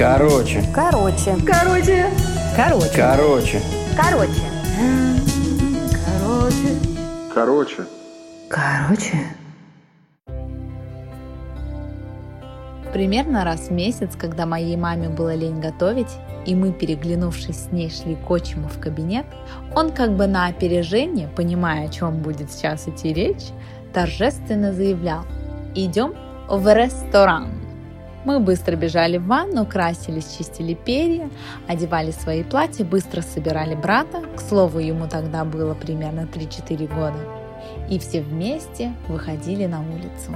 [0.00, 0.64] Короче.
[0.74, 1.36] Короче.
[1.46, 2.06] Короче.
[2.56, 2.90] Короче.
[2.96, 3.60] Короче.
[3.94, 4.40] Короче.
[6.06, 6.72] Короче.
[7.34, 7.84] Короче.
[8.48, 9.18] Короче.
[12.94, 17.90] Примерно раз в месяц, когда моей маме было лень готовить, и мы, переглянувшись с ней,
[17.90, 19.26] шли к отчиму в кабинет,
[19.76, 23.48] он как бы на опережение, понимая, о чем будет сейчас идти речь,
[23.92, 25.26] торжественно заявлял
[25.74, 26.14] «Идем
[26.48, 27.59] в ресторан».
[28.24, 31.30] Мы быстро бежали в ванну, красились, чистили перья,
[31.66, 37.18] одевали свои платья, быстро собирали брата, к слову, ему тогда было примерно 3-4 года,
[37.88, 40.34] и все вместе выходили на улицу.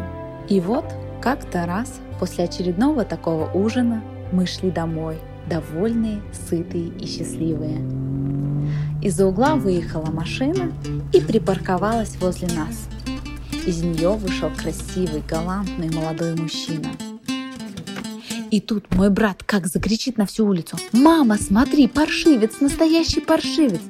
[0.48, 0.84] И вот
[1.20, 7.78] как-то раз после очередного такого ужина мы шли домой, довольные, сытые и счастливые.
[9.02, 10.72] Из-за угла выехала машина
[11.12, 12.88] и припарковалась возле нас.
[13.66, 16.88] Из нее вышел красивый, галантный молодой мужчина.
[18.54, 20.76] И тут мой брат как закричит на всю улицу.
[20.92, 23.80] «Мама, смотри, паршивец, настоящий паршивец!»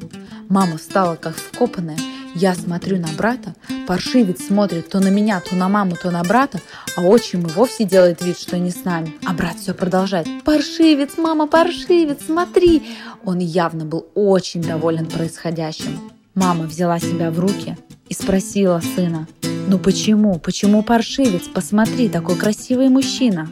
[0.48, 1.98] Мама встала как вкопанная.
[2.34, 3.54] Я смотрю на брата,
[3.86, 6.62] паршивец смотрит то на меня, то на маму, то на брата,
[6.96, 9.12] а отчим и вовсе делает вид, что не с нами.
[9.26, 10.26] А брат все продолжает.
[10.44, 12.84] «Паршивец, мама, паршивец, смотри!»
[13.22, 16.00] Он явно был очень доволен происходящим.
[16.34, 17.76] Мама взяла себя в руки
[18.08, 19.28] и спросила сына.
[19.68, 20.38] «Ну почему?
[20.38, 21.48] Почему паршивец?
[21.52, 23.50] Посмотри, такой красивый мужчина!»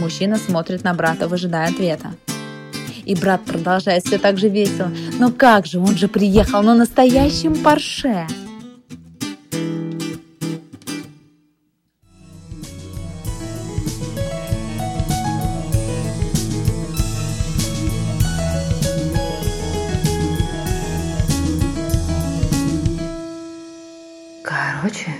[0.00, 2.14] Мужчина смотрит на брата, выжидая ответа.
[3.04, 4.90] И брат продолжает все так же весело.
[5.18, 8.26] Но как же, он же приехал на настоящем Порше.
[24.42, 25.12] Короче.